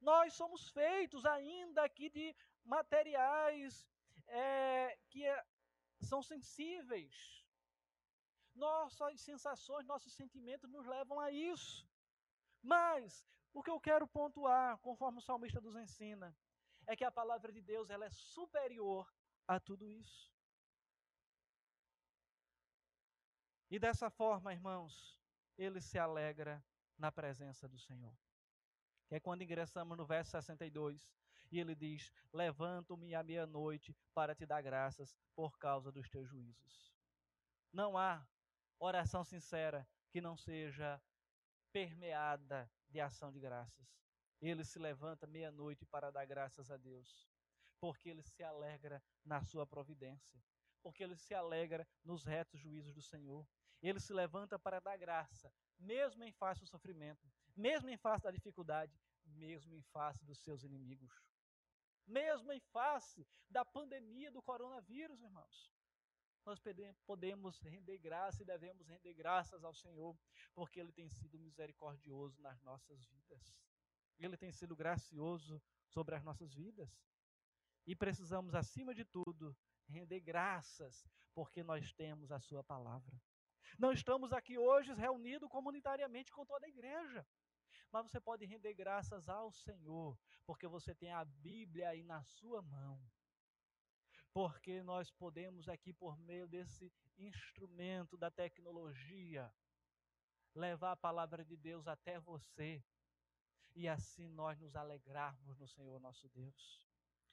[0.00, 3.86] Nós somos feitos ainda aqui de materiais
[4.26, 5.44] é, que é,
[6.06, 7.44] são sensíveis.
[8.54, 11.88] Nossas sensações, nossos sentimentos nos levam a isso.
[12.62, 16.36] Mas o que eu quero pontuar, conforme o salmista nos ensina,
[16.86, 19.12] é que a palavra de Deus ela é superior
[19.46, 20.30] a tudo isso.
[23.70, 25.18] E dessa forma, irmãos,
[25.56, 26.64] ele se alegra
[26.98, 28.16] na presença do Senhor.
[29.06, 31.08] Que é quando ingressamos no verso 62,
[31.50, 36.94] e ele diz: Levanto-me à meia-noite para te dar graças por causa dos teus juízos.
[37.72, 38.26] Não há
[38.78, 41.00] oração sincera que não seja
[41.72, 43.86] permeada de ação de graças.
[44.40, 47.28] Ele se levanta meia-noite para dar graças a Deus,
[47.80, 50.42] porque ele se alegra na sua providência,
[50.82, 53.46] porque ele se alegra nos retos juízos do Senhor,
[53.82, 58.30] ele se levanta para dar graça, mesmo em face do sofrimento, mesmo em face da
[58.30, 61.22] dificuldade, mesmo em face dos seus inimigos,
[62.10, 65.72] mesmo em face da pandemia do coronavírus, irmãos.
[66.44, 66.60] Nós
[67.06, 70.18] podemos render graça e devemos render graças ao Senhor,
[70.54, 73.54] porque Ele tem sido misericordioso nas nossas vidas.
[74.18, 76.90] Ele tem sido gracioso sobre as nossas vidas.
[77.86, 79.56] E precisamos, acima de tudo,
[79.88, 83.20] render graças, porque nós temos a Sua palavra.
[83.78, 87.26] Não estamos aqui hoje reunidos comunitariamente com toda a igreja.
[87.90, 92.62] Mas você pode render graças ao Senhor, porque você tem a Bíblia aí na sua
[92.62, 93.00] mão.
[94.32, 99.52] Porque nós podemos aqui, por meio desse instrumento da tecnologia,
[100.54, 102.82] levar a palavra de Deus até você.
[103.74, 106.86] E assim nós nos alegrarmos no Senhor nosso Deus.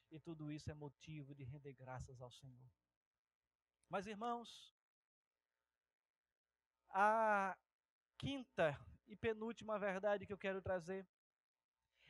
[0.09, 2.71] E tudo isso é motivo de render graças ao Senhor.
[3.89, 4.73] Mas, irmãos,
[6.89, 7.57] a
[8.17, 11.07] quinta e penúltima verdade que eu quero trazer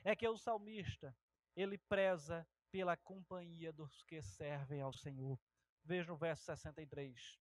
[0.04, 1.16] é que o salmista,
[1.54, 5.38] ele preza pela companhia dos que servem ao Senhor.
[5.84, 7.40] Veja o verso 63.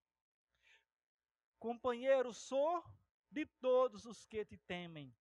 [1.59, 2.83] Companheiro sou
[3.29, 5.15] de todos os que te temem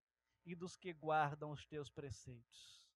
[0.45, 2.87] e dos que guardam os teus preceitos.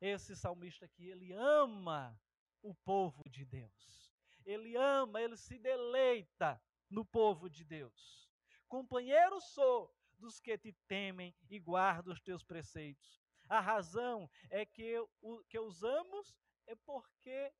[0.00, 2.18] Esse salmista aqui, ele ama
[2.62, 4.14] o povo de Deus.
[4.44, 8.30] Ele ama, ele se deleita no povo de Deus.
[8.68, 13.20] Companheiro sou dos que te temem e guardo os teus preceitos.
[13.48, 16.34] A razão é que, o, que os amos
[16.66, 17.52] é porque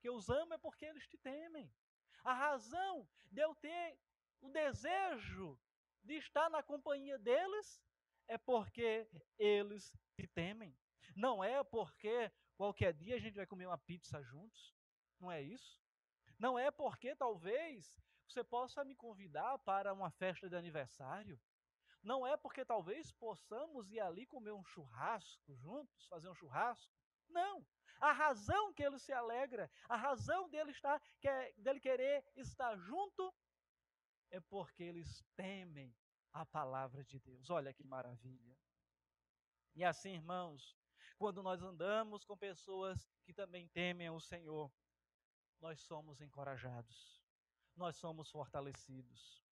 [0.00, 1.72] que os amo é porque eles te temem.
[2.22, 3.98] A razão de eu ter
[4.40, 5.58] o desejo
[6.02, 7.82] de estar na companhia deles
[8.28, 10.76] é porque eles te temem.
[11.14, 14.74] Não é porque qualquer dia a gente vai comer uma pizza juntos.
[15.18, 15.80] Não é isso.
[16.38, 17.98] Não é porque talvez
[18.28, 21.40] você possa me convidar para uma festa de aniversário.
[22.06, 26.94] Não é porque talvez possamos ir ali comer um churrasco juntos, fazer um churrasco.
[27.28, 27.66] Não.
[28.00, 31.02] A razão que ele se alegra, a razão dele estar,
[31.56, 33.34] dele querer estar junto,
[34.30, 35.92] é porque eles temem
[36.32, 37.50] a palavra de Deus.
[37.50, 38.56] Olha que maravilha.
[39.74, 40.78] E assim, irmãos,
[41.18, 44.72] quando nós andamos com pessoas que também temem o Senhor,
[45.60, 47.20] nós somos encorajados,
[47.74, 49.42] nós somos fortalecidos,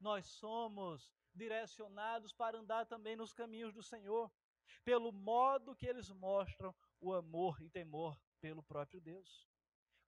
[0.00, 4.30] nós somos direcionados para andar também nos caminhos do Senhor,
[4.84, 9.48] pelo modo que eles mostram o amor e temor pelo próprio Deus.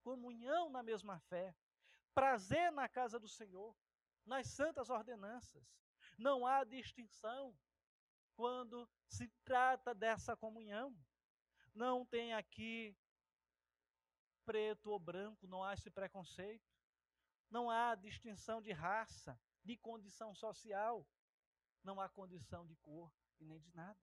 [0.02, 1.54] Comunhão na mesma fé,
[2.14, 3.76] prazer na casa do Senhor,
[4.24, 5.64] nas santas ordenanças.
[6.18, 7.56] Não há distinção
[8.34, 10.96] quando se trata dessa comunhão.
[11.74, 12.96] Não tem aqui
[14.44, 16.70] preto ou branco, não há esse preconceito.
[17.50, 21.06] Não há distinção de raça, de condição social.
[21.82, 24.00] Não há condição de cor e nem de nada.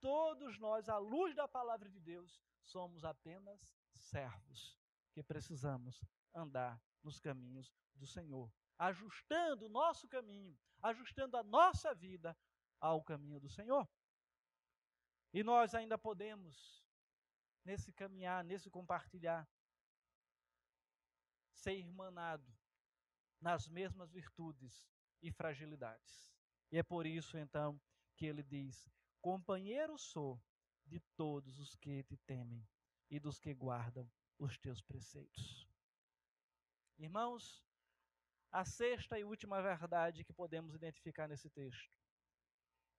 [0.00, 4.78] Todos nós, à luz da palavra de Deus, somos apenas servos
[5.12, 6.04] que precisamos
[6.34, 12.36] andar nos caminhos do Senhor, ajustando o nosso caminho, ajustando a nossa vida
[12.80, 13.88] ao caminho do Senhor.
[15.32, 16.84] E nós ainda podemos,
[17.64, 19.48] nesse caminhar, nesse compartilhar,
[21.52, 22.54] ser irmanado
[23.44, 24.88] nas mesmas virtudes
[25.20, 26.32] e fragilidades.
[26.72, 27.78] E é por isso, então,
[28.16, 28.90] que ele diz:
[29.20, 30.42] Companheiro sou
[30.86, 32.66] de todos os que te temem
[33.10, 35.68] e dos que guardam os teus preceitos.
[36.96, 37.62] Irmãos,
[38.50, 42.00] a sexta e última verdade que podemos identificar nesse texto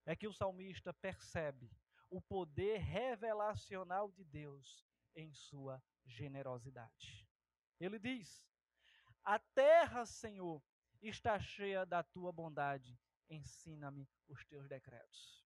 [0.06, 1.72] é que o salmista percebe
[2.08, 4.86] o poder revelacional de Deus
[5.16, 7.28] em sua generosidade.
[7.80, 8.46] Ele diz:
[9.26, 10.62] A terra, Senhor,
[11.02, 12.96] está cheia da tua bondade,
[13.28, 15.44] ensina-me os teus decretos.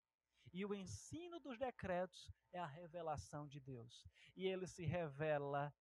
[0.53, 4.07] E o ensino dos decretos é a revelação de Deus.
[4.33, 5.75] E ele se revela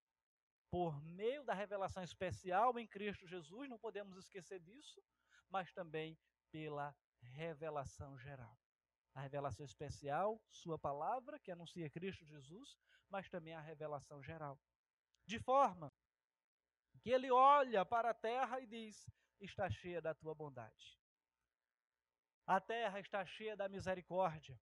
[0.68, 5.00] por meio da revelação especial em Cristo Jesus, não podemos esquecer disso,
[5.48, 6.18] mas também
[6.50, 8.58] pela revelação geral.
[9.14, 12.76] A revelação especial, Sua palavra, que anuncia Cristo Jesus,
[13.08, 14.58] mas também a revelação geral.
[15.24, 15.92] De forma
[17.04, 19.06] que ele olha para a terra e diz:
[19.38, 20.98] Está cheia da tua bondade.
[22.46, 24.58] A terra está cheia da misericórdia,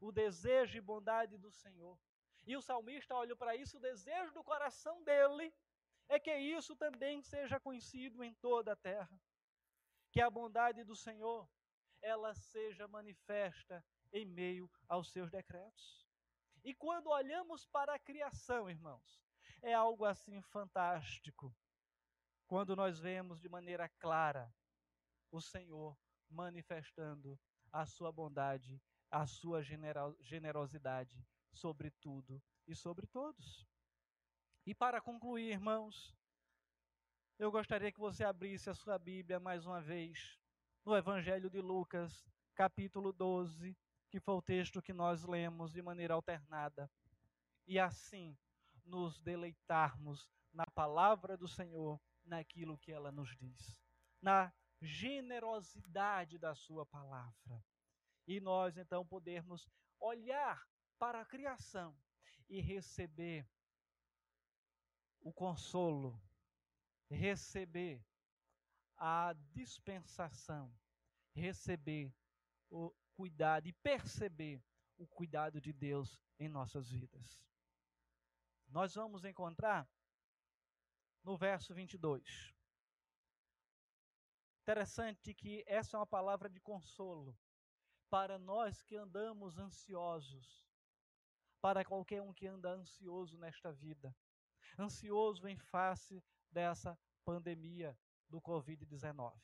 [0.00, 1.98] o desejo e bondade do Senhor.
[2.46, 5.52] E o salmista olha para isso, o desejo do coração dele
[6.08, 9.20] é que isso também seja conhecido em toda a terra.
[10.10, 11.46] Que a bondade do Senhor,
[12.00, 16.06] ela seja manifesta em meio aos seus decretos.
[16.64, 19.20] E quando olhamos para a criação, irmãos,
[19.62, 21.54] é algo assim fantástico.
[22.46, 24.52] Quando nós vemos de maneira clara
[25.30, 25.96] o Senhor
[26.30, 27.38] manifestando
[27.72, 28.80] a sua bondade,
[29.10, 33.66] a sua generosidade sobre tudo e sobre todos.
[34.64, 36.16] E para concluir, irmãos,
[37.38, 40.38] eu gostaria que você abrisse a sua Bíblia mais uma vez
[40.84, 42.24] no Evangelho de Lucas,
[42.54, 43.76] capítulo 12,
[44.08, 46.90] que foi o texto que nós lemos de maneira alternada.
[47.66, 48.38] E assim
[48.84, 53.80] nos deleitarmos na palavra do Senhor, naquilo que ela nos diz,
[54.20, 57.64] na generosidade da sua palavra.
[58.26, 59.68] E nós então podermos
[60.00, 60.68] olhar
[60.98, 61.96] para a criação
[62.48, 63.48] e receber
[65.20, 66.20] o consolo,
[67.08, 68.04] receber
[68.96, 70.72] a dispensação,
[71.34, 72.12] receber
[72.70, 74.62] o cuidado e perceber
[74.96, 77.40] o cuidado de Deus em nossas vidas.
[78.68, 79.88] Nós vamos encontrar
[81.26, 82.54] no verso 22.
[84.62, 87.36] Interessante que essa é uma palavra de consolo
[88.08, 90.64] para nós que andamos ansiosos,
[91.60, 94.14] para qualquer um que anda ansioso nesta vida,
[94.78, 97.98] ansioso em face dessa pandemia
[98.28, 99.36] do Covid-19.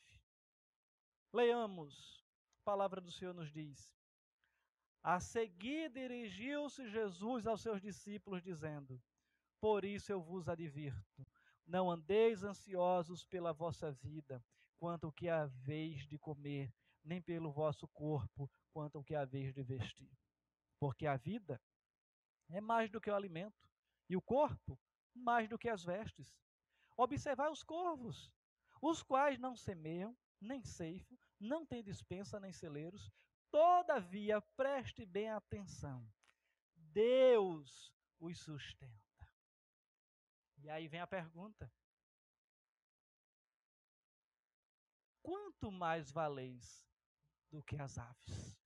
[1.33, 2.23] Leamos,
[2.61, 3.93] a palavra do Senhor nos diz:
[5.03, 9.01] A seguir dirigiu-se Jesus aos seus discípulos, dizendo:
[9.59, 11.27] Por isso eu vos advirto,
[11.65, 14.43] não andeis ansiosos pela vossa vida,
[14.77, 19.63] quanto o que haveis de comer, nem pelo vosso corpo, quanto o que haveis de
[19.63, 20.11] vestir.
[20.79, 21.61] Porque a vida
[22.49, 23.69] é mais do que o alimento,
[24.09, 24.79] e o corpo
[25.13, 26.35] mais do que as vestes.
[26.97, 28.31] Observai os corvos,
[28.81, 33.11] os quais não semeiam, nem ceifam, não têm dispensa nem celeiros,
[33.49, 36.05] todavia preste bem atenção.
[36.75, 39.02] Deus os sustenta.
[40.63, 41.69] E aí vem a pergunta:
[45.21, 46.87] quanto mais valeis
[47.51, 48.57] do que as aves?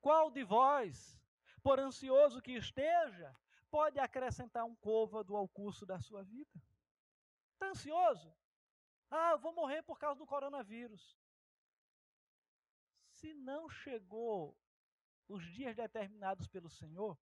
[0.00, 1.20] Qual de vós,
[1.60, 3.36] por ansioso que esteja,
[3.68, 6.62] pode acrescentar um côvado ao curso da sua vida?
[7.54, 8.32] Está ansioso?
[9.10, 11.18] Ah, eu vou morrer por causa do coronavírus.
[13.10, 14.56] Se não chegou
[15.28, 17.18] os dias determinados pelo Senhor,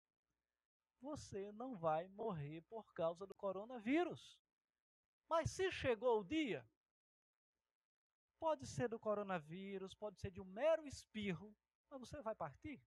[1.01, 4.38] você não vai morrer por causa do coronavírus.
[5.28, 6.66] Mas se chegou o dia,
[8.38, 11.55] pode ser do coronavírus, pode ser de um mero espirro,
[11.90, 12.82] mas você vai partir.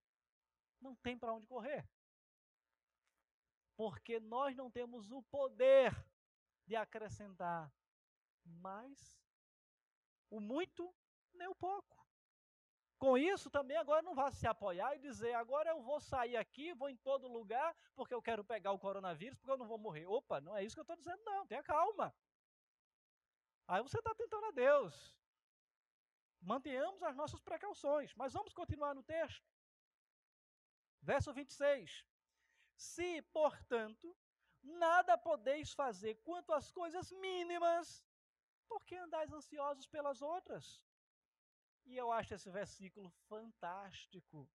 [0.79, 1.87] Não tem para onde correr.
[3.75, 5.93] Porque nós não temos o poder
[6.65, 7.71] de acrescentar
[8.43, 9.21] mais
[10.29, 10.93] o muito
[11.33, 12.05] nem o pouco.
[13.01, 16.71] Com isso, também agora não vá se apoiar e dizer, agora eu vou sair aqui,
[16.71, 20.05] vou em todo lugar, porque eu quero pegar o coronavírus, porque eu não vou morrer.
[20.05, 21.47] Opa, não é isso que eu estou dizendo, não.
[21.47, 22.13] Tenha calma.
[23.67, 25.17] Aí você está tentando a Deus.
[26.39, 28.13] Mantenhamos as nossas precauções.
[28.13, 29.49] Mas vamos continuar no texto.
[31.01, 32.05] Verso 26.
[32.75, 34.15] Se, portanto,
[34.61, 38.05] nada podeis fazer quanto às coisas mínimas,
[38.69, 40.83] por que andais ansiosos pelas outras?
[41.85, 44.49] E eu acho esse versículo fantástico.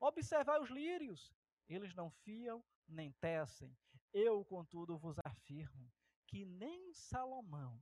[0.00, 1.32] Observai os lírios,
[1.68, 3.76] eles não fiam nem tecem.
[4.12, 5.92] Eu, contudo, vos afirmo
[6.26, 7.80] que nem Salomão,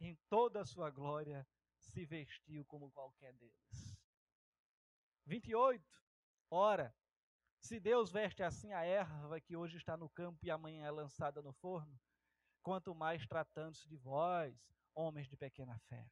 [0.00, 1.46] em toda a sua glória,
[1.78, 3.98] se vestiu como qualquer deles.
[5.26, 5.82] 28.
[6.50, 6.94] Ora,
[7.60, 11.40] se Deus veste assim a erva que hoje está no campo e amanhã é lançada
[11.40, 11.98] no forno,
[12.62, 14.54] quanto mais tratando-se de vós,
[14.94, 16.10] homens de pequena fé.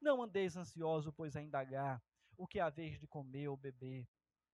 [0.00, 2.02] Não andeis ansioso, pois a indagar
[2.36, 4.08] o que haveis de comer ou beber,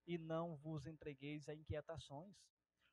[0.07, 2.36] e não vos entregueis a inquietações,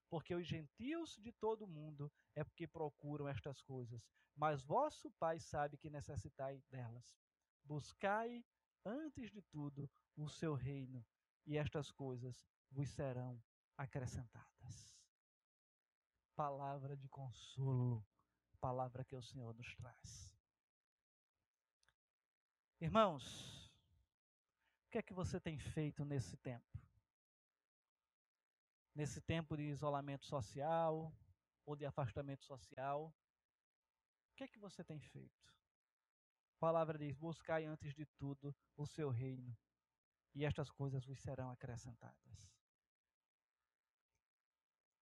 [0.10, 5.40] porque os gentios de todo o mundo é porque procuram estas coisas, mas vosso Pai
[5.40, 7.18] sabe que necessitai delas.
[7.64, 8.44] Buscai,
[8.86, 11.04] antes de tudo, o seu reino,
[11.46, 13.42] e estas coisas vos serão
[13.78, 14.96] acrescentadas.
[16.36, 18.06] Palavra de consolo,
[18.60, 20.33] palavra que o Senhor nos traz.
[22.84, 23.72] Irmãos,
[24.86, 26.78] o que é que você tem feito nesse tempo?
[28.94, 31.10] Nesse tempo de isolamento social
[31.66, 35.48] ou de afastamento social, o que é que você tem feito?
[35.48, 39.58] A palavra diz: buscai antes de tudo o seu reino,
[40.36, 42.52] e estas coisas vos serão acrescentadas.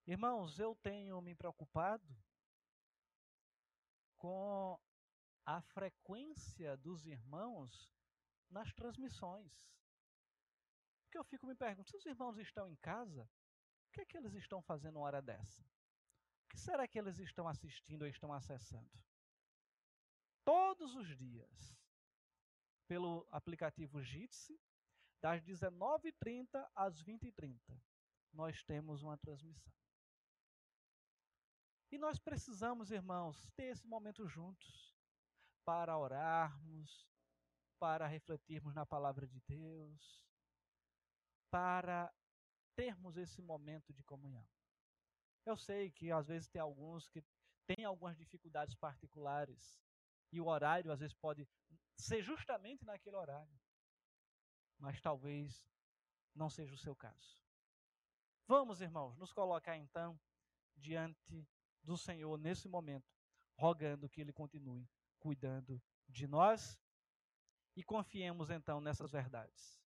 [0.05, 2.07] Irmãos, eu tenho me preocupado
[4.19, 4.79] com
[5.45, 7.89] a frequência dos irmãos
[8.49, 9.71] nas transmissões.
[11.03, 13.29] Porque eu fico me perguntando, se os irmãos estão em casa,
[13.87, 15.61] o que é que eles estão fazendo uma hora dessa?
[16.45, 18.91] O que será que eles estão assistindo ou estão acessando?
[20.43, 21.77] Todos os dias,
[22.87, 24.59] pelo aplicativo Jitsi,
[25.21, 27.59] das 19h30 às 20h30,
[28.33, 29.73] nós temos uma transmissão.
[31.91, 34.90] E nós precisamos, irmãos, ter esse momento juntos
[35.65, 37.07] para orarmos,
[37.79, 40.25] para refletirmos na palavra de Deus,
[41.49, 42.13] para
[42.75, 44.47] termos esse momento de comunhão.
[45.45, 47.23] Eu sei que às vezes tem alguns que
[47.65, 49.81] têm algumas dificuldades particulares
[50.31, 51.47] e o horário às vezes pode
[51.95, 53.59] ser justamente naquele horário,
[54.77, 55.67] mas talvez
[56.33, 57.37] não seja o seu caso.
[58.47, 60.19] Vamos, irmãos, nos colocar então
[60.75, 61.47] diante
[61.83, 63.11] do Senhor nesse momento,
[63.57, 64.87] rogando que Ele continue
[65.21, 66.77] cuidando de nós
[67.75, 69.79] e confiemos então nessas verdades.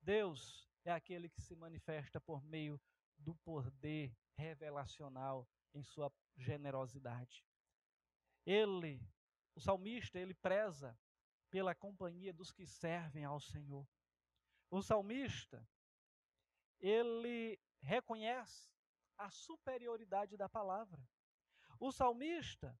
[0.00, 2.80] Deus é aquele que se manifesta por meio
[3.18, 7.44] do poder revelacional em sua generosidade.
[8.46, 9.02] Ele,
[9.54, 10.96] o salmista, ele preza
[11.50, 13.86] pela companhia dos que servem ao Senhor.
[14.70, 15.66] O salmista,
[16.78, 18.70] ele reconhece
[19.16, 21.02] a superioridade da palavra.
[21.80, 22.78] O salmista,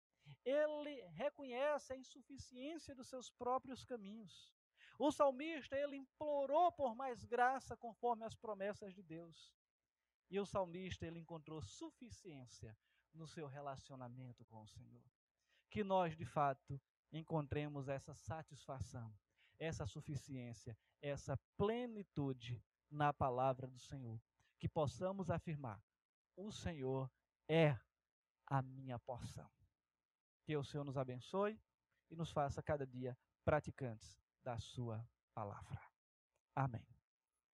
[0.48, 4.50] ele reconhece a insuficiência dos seus próprios caminhos.
[4.98, 9.54] O salmista, ele implorou por mais graça conforme as promessas de Deus.
[10.30, 12.76] E o salmista, ele encontrou suficiência
[13.14, 15.04] no seu relacionamento com o Senhor.
[15.70, 16.80] Que nós, de fato,
[17.12, 19.14] encontremos essa satisfação,
[19.58, 24.20] essa suficiência, essa plenitude na palavra do Senhor.
[24.58, 25.82] Que possamos afirmar:
[26.36, 27.10] o Senhor
[27.48, 27.78] é
[28.46, 29.57] a minha porção.
[30.48, 31.60] Que o Senhor nos abençoe
[32.08, 35.78] e nos faça cada dia praticantes da Sua palavra.
[36.56, 36.97] Amém.